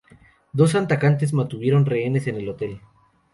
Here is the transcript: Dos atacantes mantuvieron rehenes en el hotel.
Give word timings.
Dos 0.51 0.73
atacantes 0.73 1.31
mantuvieron 1.31 1.85
rehenes 1.85 2.25
en 2.25 2.37
el 2.37 2.49
hotel. 2.49 2.81